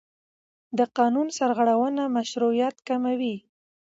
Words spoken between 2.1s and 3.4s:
مشروعیت کموي